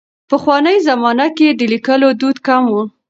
پخوانۍ 0.29 0.77
زمانه 0.89 1.27
کې 1.37 1.47
د 1.53 1.61
لیکلو 1.73 2.09
دود 2.19 2.37
کم 2.47 2.63
و. 2.69 2.75